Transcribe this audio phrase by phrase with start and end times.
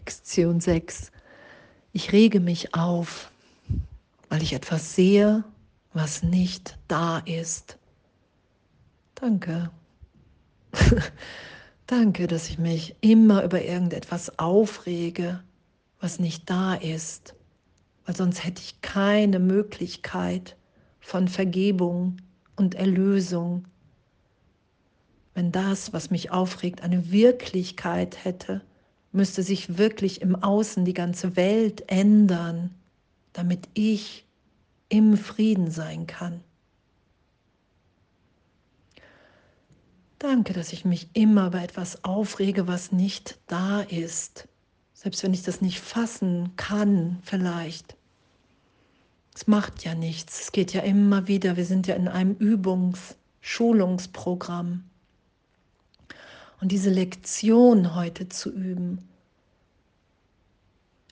[0.00, 1.12] Lektion 6.
[1.92, 3.30] Ich rege mich auf,
[4.30, 5.44] weil ich etwas sehe,
[5.92, 7.76] was nicht da ist.
[9.14, 9.70] Danke.
[11.86, 15.42] Danke, dass ich mich immer über irgendetwas aufrege,
[16.00, 17.34] was nicht da ist,
[18.06, 20.56] weil sonst hätte ich keine Möglichkeit
[21.00, 22.16] von Vergebung
[22.56, 23.66] und Erlösung.
[25.34, 28.62] Wenn das, was mich aufregt, eine Wirklichkeit hätte,
[29.12, 32.70] müsste sich wirklich im Außen die ganze Welt ändern,
[33.32, 34.24] damit ich
[34.88, 36.40] im Frieden sein kann.
[40.18, 44.48] Danke, dass ich mich immer über etwas aufrege, was nicht da ist.
[44.92, 47.96] Selbst wenn ich das nicht fassen kann, vielleicht.
[49.34, 50.42] Es macht ja nichts.
[50.42, 51.56] Es geht ja immer wieder.
[51.56, 54.89] Wir sind ja in einem Übungs-, Schulungsprogramm.
[56.60, 59.08] Und diese Lektion heute zu üben,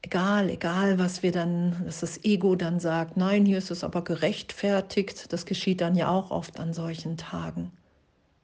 [0.02, 4.02] egal, egal, was wir dann, dass das Ego dann sagt, nein, hier ist es aber
[4.04, 7.72] gerechtfertigt, das geschieht dann ja auch oft an solchen Tagen,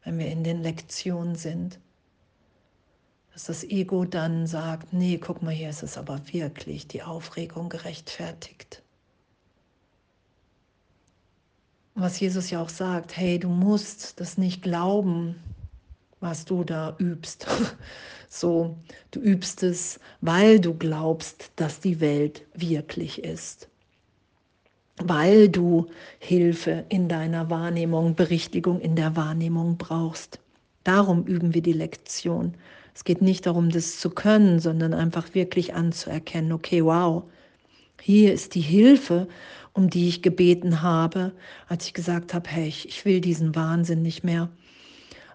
[0.03, 1.79] wenn wir in den Lektionen sind.
[3.33, 7.69] Dass das Ego dann sagt, nee, guck mal, hier ist es aber wirklich die Aufregung
[7.69, 8.83] gerechtfertigt.
[11.97, 15.37] Was Jesus ja auch sagt, hey, du musst das nicht glauben,
[16.25, 17.47] was du da übst.
[18.31, 18.77] So,
[19.13, 23.69] du übst es, weil du glaubst, dass die Welt wirklich ist.
[24.97, 25.87] Weil du
[26.19, 30.41] Hilfe in deiner Wahrnehmung, Berichtigung in der Wahrnehmung brauchst.
[30.83, 32.57] Darum üben wir die Lektion.
[32.93, 37.23] Es geht nicht darum, das zu können, sondern einfach wirklich anzuerkennen, okay, wow,
[38.01, 39.29] hier ist die Hilfe,
[39.75, 41.31] um die ich gebeten habe,
[41.69, 44.49] als ich gesagt habe, hey, ich will diesen Wahnsinn nicht mehr.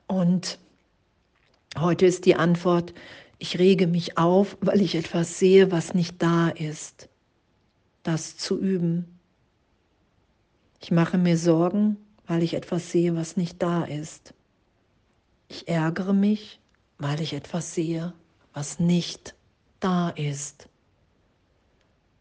[0.05, 0.59] Und
[1.81, 2.93] Heute ist die Antwort,
[3.37, 7.07] ich rege mich auf, weil ich etwas sehe, was nicht da ist.
[8.03, 9.19] Das zu üben.
[10.81, 11.95] Ich mache mir Sorgen,
[12.27, 14.33] weil ich etwas sehe, was nicht da ist.
[15.47, 16.59] Ich ärgere mich,
[16.97, 18.13] weil ich etwas sehe,
[18.53, 19.35] was nicht
[19.79, 20.67] da ist.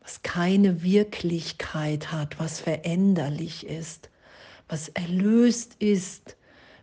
[0.02, 4.08] Was keine Wirklichkeit hat, was veränderlich ist,
[4.68, 6.37] was erlöst ist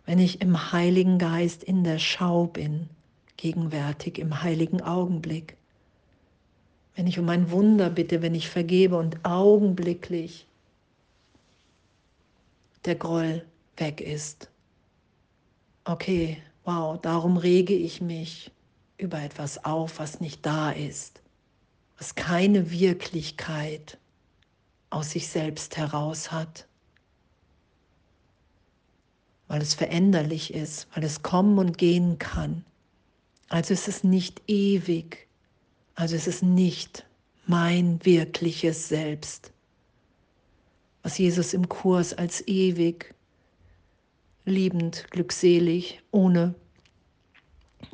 [0.06, 2.88] wenn ich im Heiligen Geist in der Schau bin,
[3.36, 5.56] gegenwärtig im heiligen Augenblick.
[6.94, 10.46] Wenn ich um ein Wunder bitte, wenn ich vergebe und augenblicklich
[12.84, 13.44] der Groll
[13.76, 14.48] weg ist.
[15.84, 18.52] Okay, wow, darum rege ich mich
[18.96, 21.20] über etwas auf, was nicht da ist,
[21.98, 23.98] was keine Wirklichkeit
[24.88, 26.66] aus sich selbst heraus hat
[29.48, 32.64] weil es veränderlich ist, weil es kommen und gehen kann.
[33.48, 35.28] Also ist es nicht ewig,
[35.94, 37.06] also ist es nicht
[37.46, 39.52] mein wirkliches Selbst,
[41.02, 43.14] was Jesus im Kurs als ewig,
[44.44, 46.54] liebend, glückselig, ohne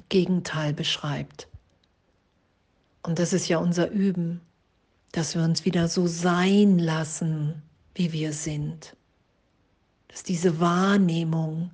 [0.09, 1.49] Gegenteil beschreibt.
[3.03, 4.41] Und das ist ja unser Üben,
[5.13, 7.63] dass wir uns wieder so sein lassen,
[7.95, 8.97] wie wir sind
[10.13, 11.71] dass diese Wahrnehmung,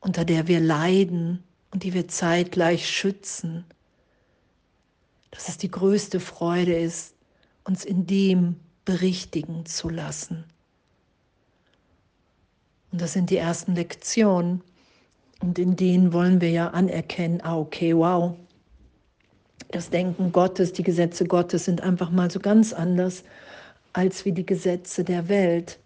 [0.00, 3.66] unter der wir leiden und die wir zeitgleich schützen,
[5.30, 7.14] dass es die größte Freude ist,
[7.64, 8.56] uns in dem
[8.86, 10.44] berichtigen zu lassen.
[12.90, 14.62] Und das sind die ersten Lektionen.
[15.40, 18.36] Und in denen wollen wir ja anerkennen, ah, okay, wow,
[19.70, 23.22] das Denken Gottes, die Gesetze Gottes sind einfach mal so ganz anders
[23.92, 25.78] als wie die Gesetze der Welt.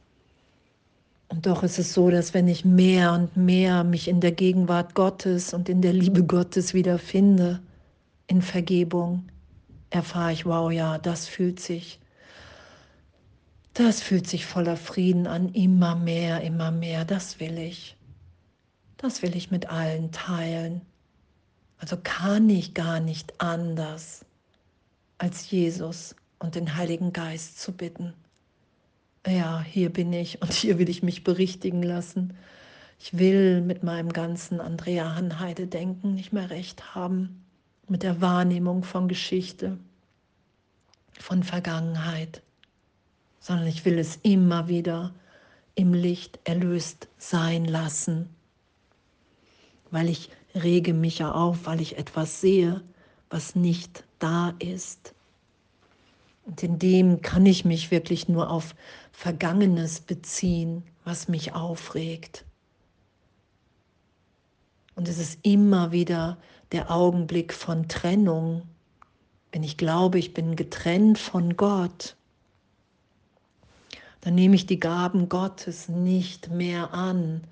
[1.29, 4.95] Und doch ist es so, dass wenn ich mehr und mehr mich in der Gegenwart
[4.95, 7.61] Gottes und in der Liebe Gottes wiederfinde,
[8.27, 9.27] in Vergebung,
[9.91, 12.01] erfahre ich, wow, ja, das fühlt sich,
[13.73, 17.97] das fühlt sich voller Frieden an, immer mehr, immer mehr, das will ich.
[18.97, 20.81] Das will ich mit allen teilen.
[21.79, 24.25] Also kann ich gar nicht anders,
[25.19, 28.15] als Jesus und den Heiligen Geist zu bitten
[29.27, 32.37] ja, hier bin ich und hier will ich mich berichtigen lassen.
[32.99, 37.45] Ich will mit meinem ganzen Andrea Hanheide denken nicht mehr recht haben
[37.89, 39.79] mit der Wahrnehmung von Geschichte,
[41.19, 42.43] von Vergangenheit,
[43.41, 45.13] sondern ich will es immer wieder
[45.75, 48.29] im Licht erlöst sein lassen,
[49.91, 52.83] weil ich rege mich ja auf, weil ich etwas sehe,
[53.29, 55.15] was nicht da ist.
[56.45, 58.75] Und in dem kann ich mich wirklich nur auf
[59.13, 62.45] Vergangenes beziehen, was mich aufregt.
[64.95, 66.39] Und es ist immer wieder
[66.73, 68.63] der Augenblick von Trennung,
[69.53, 72.17] wenn ich glaube, ich bin getrennt von Gott,
[74.21, 77.43] dann nehme ich die Gaben Gottes nicht mehr an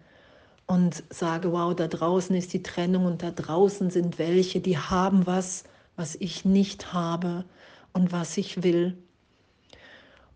[0.66, 5.26] und sage, wow, da draußen ist die Trennung und da draußen sind welche, die haben
[5.26, 5.64] was,
[5.96, 7.44] was ich nicht habe
[7.92, 8.96] und was ich will.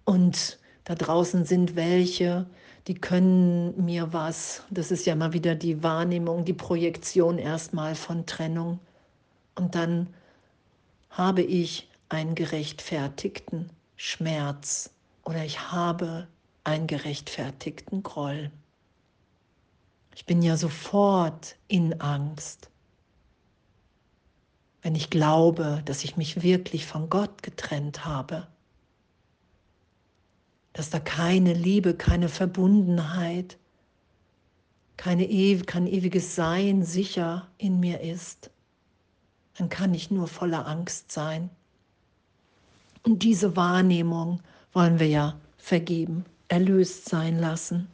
[0.04, 2.46] Und da draußen sind welche,
[2.86, 4.62] die können mir was.
[4.70, 8.78] Das ist ja mal wieder die Wahrnehmung, die Projektion erstmal von Trennung.
[9.56, 10.08] Und dann
[11.10, 14.90] habe ich einen gerechtfertigten Schmerz
[15.24, 16.28] oder ich habe
[16.62, 18.50] einen gerechtfertigten Groll.
[20.14, 22.70] Ich bin ja sofort in Angst,
[24.86, 28.46] wenn ich glaube, dass ich mich wirklich von Gott getrennt habe,
[30.74, 33.58] dass da keine Liebe, keine Verbundenheit,
[34.96, 35.24] keine
[35.64, 38.52] kein ewiges Sein sicher in mir ist,
[39.58, 41.50] dann kann ich nur voller Angst sein.
[43.02, 44.40] Und diese Wahrnehmung
[44.72, 47.88] wollen wir ja vergeben erlöst sein lassen.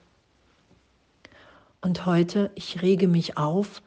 [1.81, 3.81] Und heute, ich rege mich auf,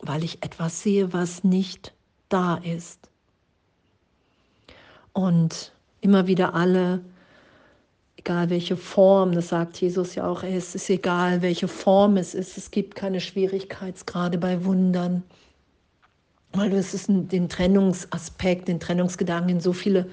[0.00, 1.92] weil ich etwas sehe, was nicht
[2.28, 3.08] da ist.
[5.12, 7.00] Und immer wieder alle,
[8.16, 12.56] egal welche Form, das sagt Jesus ja auch, es ist egal, welche Form es ist,
[12.56, 15.22] es gibt keine Schwierigkeitsgrade bei Wundern,
[16.52, 20.08] weil es ist den Trennungsaspekt, den Trennungsgedanken in so viele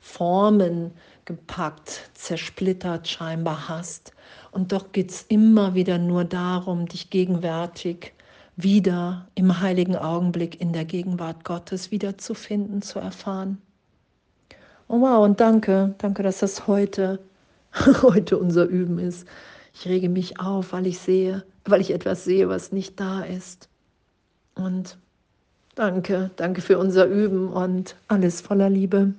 [0.00, 0.92] Formen
[1.24, 4.12] gepackt, zersplittert scheinbar hast.
[4.50, 8.12] Und doch geht es immer wieder nur darum, dich gegenwärtig
[8.62, 13.58] wieder im heiligen Augenblick in der Gegenwart Gottes wiederzufinden, zu erfahren.
[14.88, 17.20] Oh wow, und danke, danke, dass das heute,
[18.02, 19.26] heute unser Üben ist.
[19.72, 23.68] Ich rege mich auf, weil ich sehe, weil ich etwas sehe, was nicht da ist.
[24.54, 24.98] Und
[25.74, 29.14] danke, danke für unser Üben und alles voller Liebe.